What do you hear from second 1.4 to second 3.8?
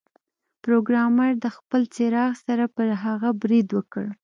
د خپل څراغ سره پر هغه برید